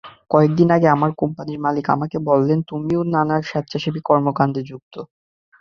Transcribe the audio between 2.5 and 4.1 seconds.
তুমিও নানা স্বেচ্ছাসেবী